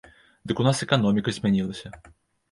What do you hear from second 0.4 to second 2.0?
Дык у нас эканоміка змянілася.